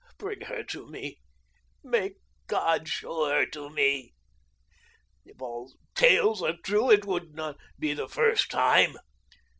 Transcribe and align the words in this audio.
Bring 0.17 0.41
her 0.45 0.63
to 0.63 0.87
me; 0.87 1.19
make 1.83 2.15
God 2.47 2.87
show 2.89 3.29
her 3.29 3.45
to 3.51 3.69
me. 3.69 4.15
If 5.25 5.39
all 5.39 5.71
tales 5.93 6.41
are 6.41 6.57
true, 6.65 6.89
it 6.89 7.05
would 7.05 7.35
not 7.35 7.59
be 7.77 7.93
the 7.93 8.09
first 8.09 8.49
time. 8.49 8.97